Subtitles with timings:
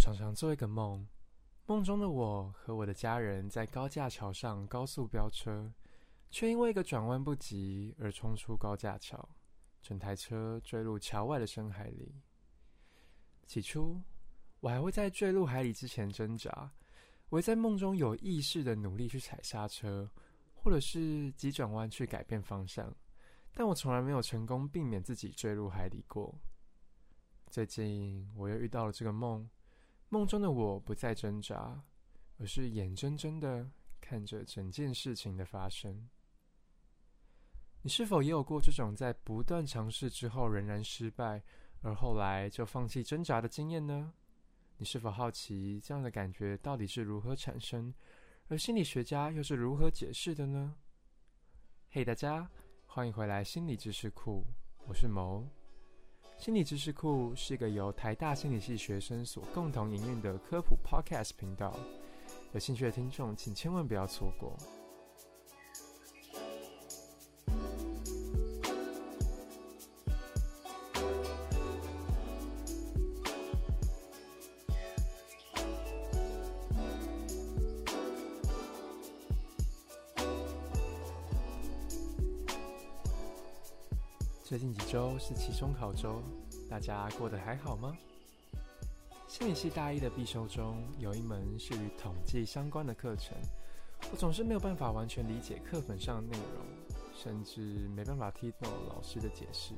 [0.00, 1.06] 常常做一个梦，
[1.66, 5.70] 梦中的我和我的家人在高架桥上高速飙车，
[6.30, 9.28] 却因为一个转弯不及而冲出高架桥，
[9.82, 12.14] 整台车坠入桥外的深海里。
[13.44, 14.00] 起初，
[14.60, 16.70] 我还会在坠入海里之前挣扎，
[17.28, 20.08] 我会在梦中有意识的努力去踩刹车，
[20.54, 22.94] 或者是急转弯去改变方向，
[23.52, 26.34] 但我从来没有成功避免自己坠入海里过。
[27.50, 29.46] 最近，我又遇到了这个梦。
[30.10, 31.82] 梦中的我不再挣扎，
[32.38, 36.08] 而是眼睁睁的看着整件事情的发生。
[37.82, 41.42] 你是否也有过这种在不断尝试之后仍然失败，
[41.82, 44.12] 而后来就放弃挣扎的经验呢？
[44.78, 47.92] 你是否好奇这样的感觉到底是如何产生，
[48.48, 50.74] 而心理学家又是如何解释的呢？
[51.90, 52.50] 嘿，大家
[52.86, 54.44] 欢迎回来心理知识库，
[54.86, 55.57] 我是谋。
[56.38, 61.76] 心理知识库是一个由台大心理系学生所共同营运的科普 Podcast 频道，
[62.52, 64.56] 有兴趣的听众请千万不要错过。
[84.48, 86.22] 最近几周是期中考周，
[86.70, 87.94] 大家过得还好吗？
[89.26, 93.36] 心理系大一的必修中有一门是与统计相关的课程，
[94.10, 96.64] 我总是没有办法完全理解课本上的内容，
[97.14, 99.74] 甚至没办法听懂老师的解释。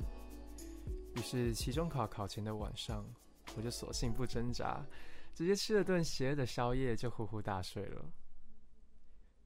[1.17, 3.05] 于是期中考考前的晚上，
[3.57, 4.87] 我就索性不挣扎，
[5.34, 8.05] 直接吃了顿邪恶的宵夜就呼呼大睡了。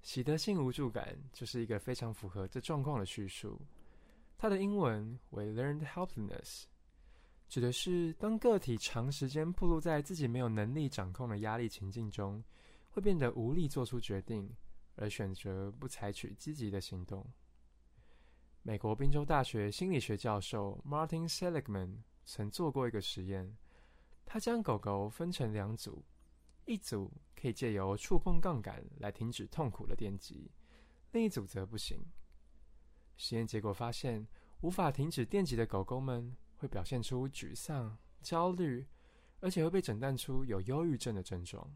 [0.02, 3.58] 喜得性无助感就是一个非常符合这状况的叙述。
[4.44, 6.64] 它的英文为 learned helplessness，
[7.48, 12.44] 指的是当个体长时间暴露在自己没有能力掌控的压力情境中，
[12.90, 14.54] 会变得无力做出决定，
[14.96, 17.26] 而选择不采取积极的行动。
[18.60, 21.96] 美国宾州大学心理学教授 Martin Seligman
[22.26, 23.56] 曾做过一个实验，
[24.26, 26.04] 他将狗狗分成两组，
[26.66, 30.50] 一组可以借由触碰杠杆来停止痛苦的电击，
[31.12, 31.98] 另一组则不行。
[33.16, 34.26] 实验结果发现，
[34.60, 38.86] 无法停止电击的狗狗们会表现出沮丧、焦虑，
[39.40, 41.70] 而且会被诊断出有忧郁症的症状。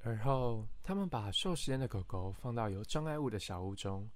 [0.00, 4.08] 而后，他们把受实验的狗狗放到有障碍物的小屋中，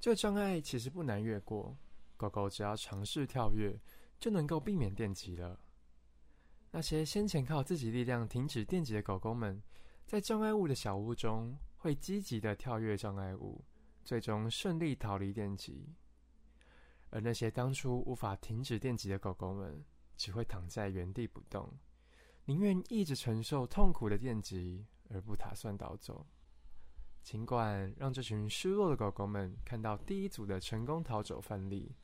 [0.00, 1.76] 这个障碍其实不难越过，
[2.16, 3.78] 狗狗只要尝试跳跃，
[4.18, 5.60] 就能够避免电击了。
[6.70, 9.62] 那些先前靠自己力量停止电击的狗狗们，
[10.06, 13.62] 在障碍物的小屋中会积极的跳跃障碍物。
[14.08, 15.94] 最终顺利逃离电极，
[17.10, 19.84] 而那些当初无法停止电极的狗狗们，
[20.16, 21.70] 只会躺在原地不动，
[22.46, 26.26] 宁愿一直承受痛苦的电极，而不打算逃走。
[27.22, 31.94] 尽管让这群失落的狗狗们看到第一组的成功逃走范例，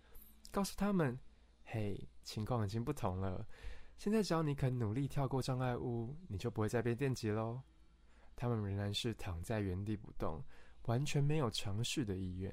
[0.50, 1.18] 告诉他们
[1.64, 3.48] ：“嘿，情况已经不同了，
[3.96, 7.62] 现在只要你肯努力跳过障碍物，你就不会再被电击喽。”
[8.36, 10.44] 他们仍然是躺在原地不动。
[10.84, 12.52] 完全没有尝试的意愿。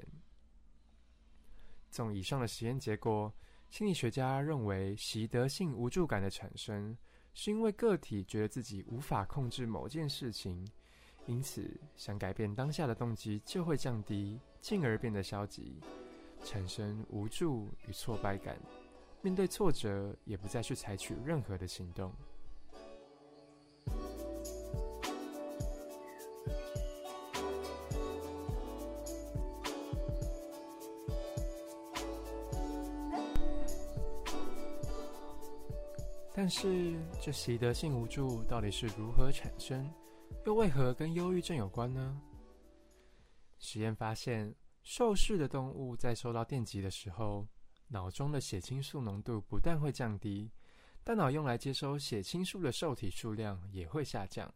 [1.90, 3.34] 从以上的实验结果，
[3.70, 6.98] 心理学家认为习得性无助感的产生，
[7.34, 10.66] 是因为个体觉得自己无法控制某件事情，
[11.26, 15.82] 因此想改变当下的动机就会降低，进而变得消极，
[16.44, 18.58] 产生无助与挫败感，
[19.22, 22.14] 面对挫折也不再去采取任何的行动。
[36.44, 39.88] 但是，这习得性无助到底是如何产生，
[40.44, 42.20] 又为何跟忧郁症有关呢？
[43.60, 44.52] 实验发现，
[44.82, 47.48] 受试的动物在受到电击的时候，
[47.90, 50.50] 脑中的血清素浓度不但会降低，
[51.04, 54.52] 大脑用来接收血清素的受体数量也会下降。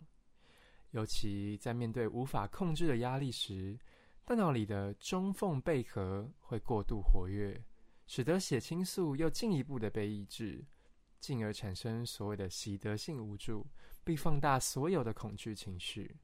[0.89, 3.77] 尤其在面对无法控制的压力时，
[4.25, 7.63] 大脑里的中缝贝壳会过度活跃，
[8.07, 10.65] 使得血清素又进一步的被抑制。
[11.25, 13.66] 进而产生所谓的习得性无助，
[14.04, 16.16] 并放大所有的恐惧情绪。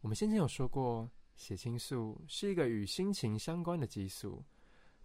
[0.00, 4.44] 我们先前有说过，血清素是一个与心情相关的激素，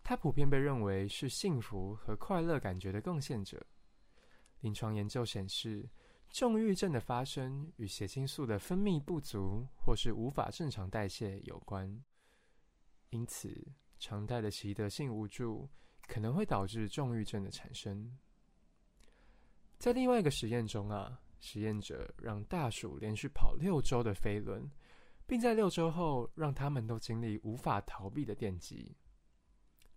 [0.03, 3.65] 它普遍被认为是幸福和快乐感觉的贡献者。
[4.59, 5.89] 临床研究显示，
[6.29, 11.99] 重郁症的发生与血清素的分泌不足或是无法正常代谢有关。
[13.09, 15.67] 因此，常态的习得性无助
[16.07, 18.15] 可能会导致重郁症的产生。
[19.83, 24.65] 在另外一个实验中啊，实验者让大鼠连续跑六周的飞轮，
[25.27, 28.95] 并在六周后让他们都经历无法逃避的电击。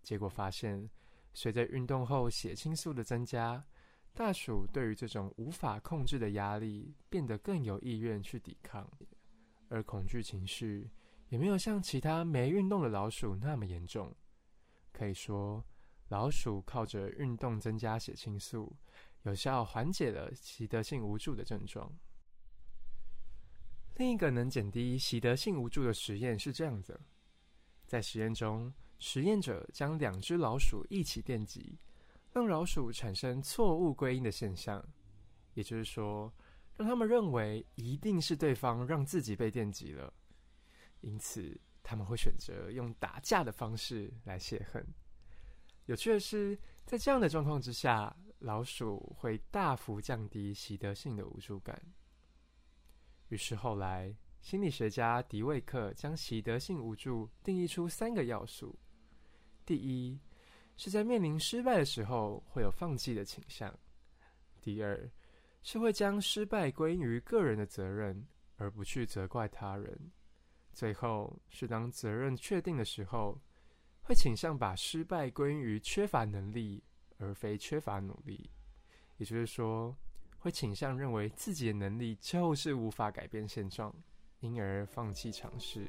[0.03, 0.89] 结果发现，
[1.33, 3.63] 随着运动后血清素的增加，
[4.13, 8.85] 大鼠对于这种无法控制的压力变得更有意愿去抵抗，
[9.69, 10.91] 而恐惧情绪
[11.29, 14.13] 也没有像其他没运动的老鼠那么严重。
[14.91, 15.63] 可以说，
[16.09, 18.75] 老鼠靠着运动增加血清素。
[19.27, 21.91] 有效缓解了习得性无助的症状。
[23.95, 26.97] 另一个能减低习得性无助的实验是这样的：
[27.85, 31.77] 在实验中，实验者将两只老鼠一起电击，
[32.31, 34.81] 让老鼠产生错误归因的现象，
[35.55, 36.33] 也就是说，
[36.77, 40.13] 让他们认为一定是对方让自己被电击了，
[41.01, 44.87] 因此他们会选择用打架的方式来泄恨。
[45.87, 48.15] 有趣的是，在这样的状况之下。
[48.39, 51.81] 老鼠会大幅降低习得性的无助感。
[53.29, 58.77] 于是后来，心理学家迪维克将习得性无助定义出三个要素：
[59.65, 60.19] 第一，
[60.77, 63.69] 是在面临失败的时候会有放弃的倾向；
[64.61, 65.09] 第二，
[65.63, 68.25] 是会将失败归因于个人的责任，
[68.55, 69.93] 而不去责怪他人；
[70.71, 73.41] 最后是当责任确定的时候，
[74.01, 76.81] 会倾向把失败归因于缺乏能力。
[77.17, 78.49] 而非缺乏努力，
[79.17, 79.95] 也就是说，
[80.39, 83.93] 会倾向认为自己的能力就是无法改变现状，
[84.39, 85.87] 因而放弃尝试。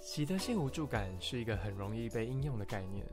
[0.00, 3.06] 习得性无助感是一个很容易被应用的概念，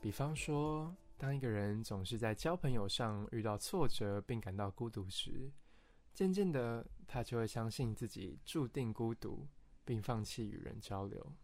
[0.00, 5.52] 比方说，当一个人总是在交朋友上遇到挫折并感到孤独时。
[6.20, 9.48] 渐渐的，他就会相信自己注定孤独，
[9.86, 11.34] 并放弃与人交流。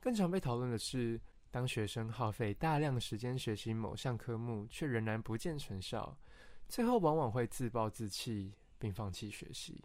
[0.00, 1.20] 更常被讨论的是，
[1.50, 6.18] 当学生耗费大量时间学习某项科目，却仍然不见成效，
[6.66, 9.84] 最后往往会自暴自弃，并放弃学习。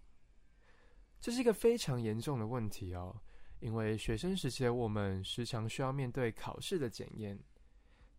[1.20, 3.22] 这是一个非常严重的问题哦，
[3.60, 7.38] 因为学生时期的我们时常需要面对考试的检验。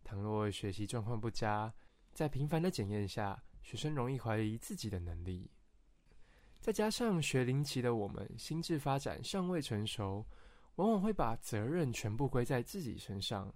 [0.03, 1.73] 倘若学习状况不佳，
[2.13, 5.49] 在频繁的检验下，学生容易怀疑自己的能力，
[6.59, 10.25] 再加上学龄期的我们心智发展尚未成熟，
[10.75, 13.53] 往往会把责任全部归在自己身上，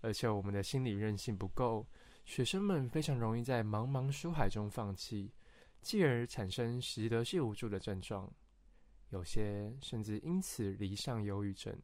[0.00, 1.86] 而且我们的心理韧性不够，
[2.24, 5.32] 学生们非常容易在茫茫书海中放弃，
[5.80, 8.32] 继而产生习得性无助的症状，
[9.10, 11.76] 有些甚至因此离上忧郁症。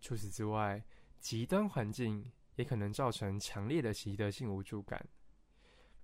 [0.00, 0.82] 除此之外，
[1.18, 5.06] 极端环境也可能造成强烈的习得性无助感。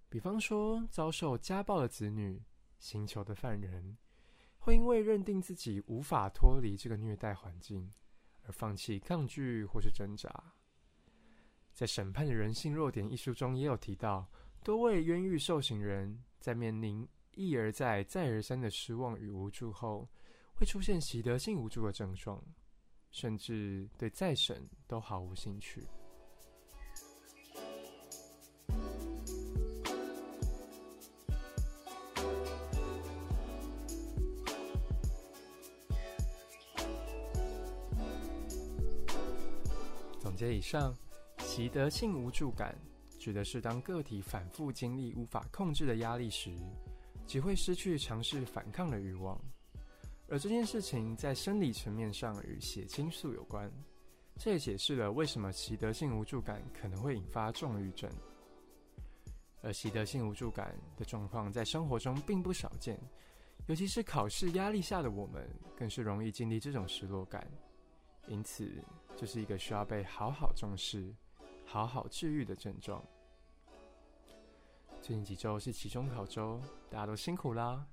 [0.09, 2.43] 比方说，遭受家暴的子女、
[2.79, 3.97] 刑求的犯人，
[4.59, 7.91] 会因为认定自己无法脱离这个虐待环境，
[8.45, 10.53] 而放弃抗拒或是挣扎。
[11.73, 14.27] 在《审判的人性弱点》一书中，也有提到，
[14.65, 20.09] 多位冤狱受刑人在面临一而再、再而三的失望与无助后，
[20.55, 22.43] 会出现习得性无助的症状，
[23.11, 25.87] 甚至对再审都毫无兴趣。
[40.37, 40.95] 结以上，
[41.39, 42.79] 习得性无助感
[43.19, 46.55] 指的是当个体反复经历无法控制的压力时，
[47.27, 49.41] 即会失去尝试反抗的欲望。
[50.29, 53.73] 而这件事情在生理层面上与血清素有关，
[54.37, 58.11] 这也解释了为什么习得性无助感可能会引发重郁症。
[59.63, 63.01] 而习得性无助感的状况在生活中并不少见，
[63.67, 67.45] 尤其是考试压力下的我们，更是容易经历这种失落感。
[68.29, 68.71] 因此，
[69.17, 71.11] 这是一个需要被好好重视、
[71.65, 73.03] 好好治愈的症状。
[75.01, 77.87] 最近几周是期中考周，大家都辛苦啦！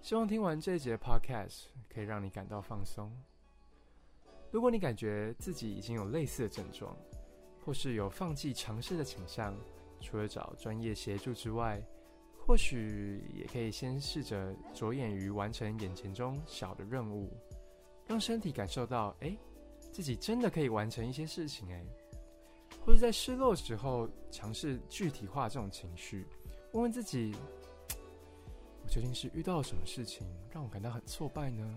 [0.00, 3.12] 希望听完这一节 Podcast 可以让你感到放松。
[4.50, 6.96] 如果你感觉自己已经有类似的症状，
[7.62, 9.54] 或是有放弃尝试的倾向，
[10.00, 11.78] 除了找专业协助之外，
[12.46, 17.36] 或许也可以先试着着眼于完成眼前中小的任务，
[18.06, 19.36] 让身体感受到，哎。
[19.98, 21.84] 自己真的可以完成一些事情哎，
[22.86, 26.24] 或者在失落时候尝试具体化这种情绪，
[26.70, 27.34] 问问自己：
[28.84, 31.76] 我究竟是遇到了什么事情让我感到很挫败呢？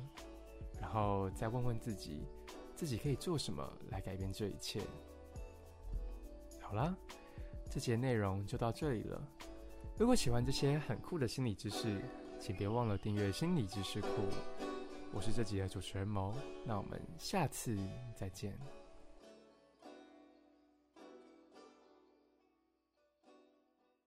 [0.79, 2.27] 然后再问问自己，
[2.75, 4.83] 自己可以做什么来改变这一切？
[6.59, 6.95] 好啦，
[7.71, 9.19] 这节内容就到这里了。
[9.97, 11.99] 如果喜欢这些很酷的心理知识，
[12.39, 14.07] 请别忘了订阅心理知识库。
[15.13, 16.33] 我是这集的主持人谋，
[16.65, 17.77] 那我们下次
[18.15, 18.57] 再见。